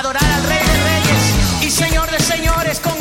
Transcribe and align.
adorar 0.00 0.24
al 0.24 0.42
Rey 0.44 0.58
de 0.58 0.82
Reyes 0.82 1.66
y 1.66 1.70
Señor 1.70 2.10
de 2.10 2.18
Señores 2.20 2.80
con 2.80 2.99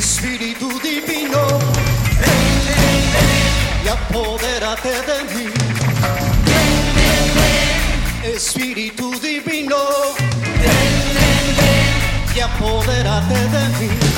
Espíritu 0.00 0.66
divino, 0.80 1.46
ven, 2.20 2.52
ven, 2.64 3.02
ven, 3.12 3.84
y 3.84 3.88
apodérate 3.88 4.88
de 4.88 5.24
mí. 5.34 5.50
Ven, 6.46 7.34
ven, 7.34 8.34
Espíritu 8.34 9.12
divino, 9.20 9.76
ven, 10.16 10.94
ven, 11.14 11.56
ven, 11.58 12.34
y 12.34 12.40
apodérate 12.40 13.34
de 13.34 13.68
mí. 13.78 14.09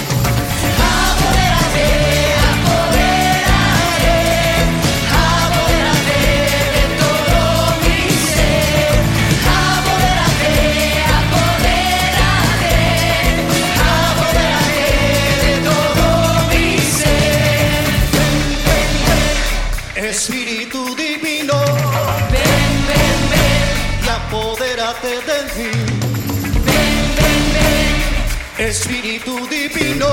Espíritu 28.73 29.47
divino, 29.49 30.09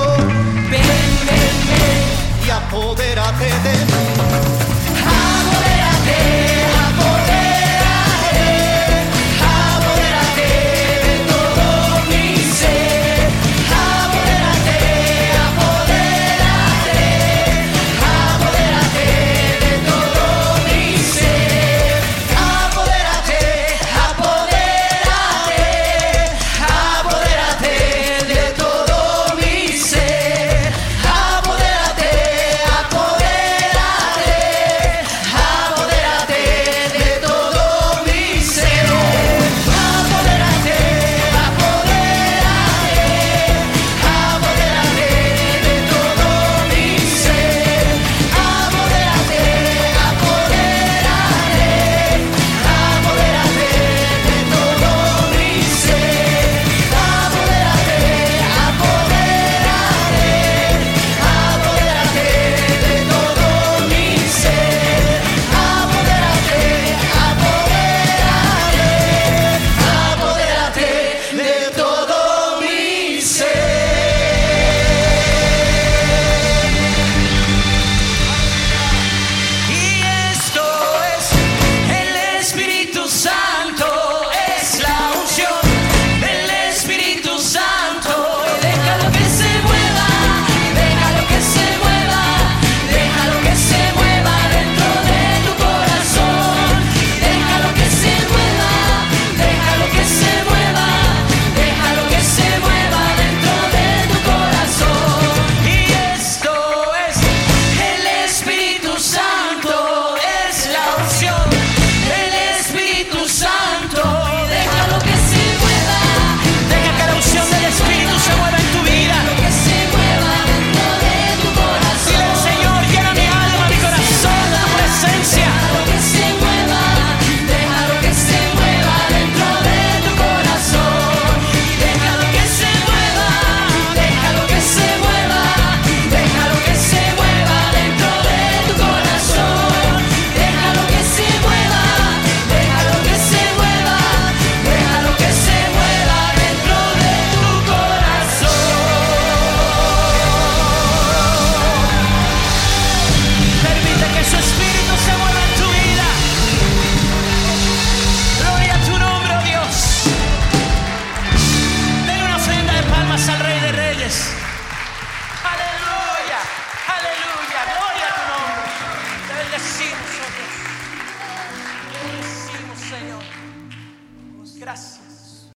ven, 0.70 0.70
ven, 0.70 1.56
ven, 1.70 2.46
y 2.46 2.50
apodérate 2.50 3.46
de 3.46 3.86
mí. 3.86 4.59